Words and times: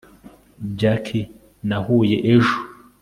jack 0.79 1.05
nahuye 1.67 2.17
ejo 2.33 2.57